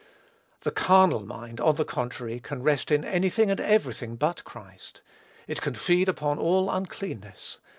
[0.61, 4.43] The carnal mind, on the contrary, can rest in any thing and every thing but
[4.43, 5.03] Christ.
[5.47, 7.59] It can feed upon all uncleanness.